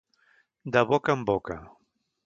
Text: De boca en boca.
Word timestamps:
De 0.77 0.83
boca 0.93 1.17
en 1.19 1.23
boca. 1.31 1.63